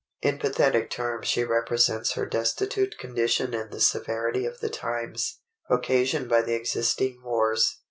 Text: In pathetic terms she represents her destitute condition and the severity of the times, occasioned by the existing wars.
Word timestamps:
In 0.23 0.39
pathetic 0.39 0.89
terms 0.89 1.27
she 1.27 1.43
represents 1.43 2.13
her 2.13 2.25
destitute 2.25 2.97
condition 2.97 3.53
and 3.53 3.69
the 3.69 3.79
severity 3.79 4.47
of 4.47 4.59
the 4.59 4.67
times, 4.71 5.41
occasioned 5.69 6.27
by 6.27 6.41
the 6.41 6.55
existing 6.55 7.21
wars. 7.23 7.77